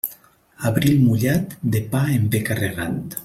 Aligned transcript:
Abril 0.69 1.03
mullat, 1.09 1.55
de 1.77 1.83
pa 1.93 2.03
en 2.17 2.27
ve 2.37 2.43
carregat. 2.49 3.19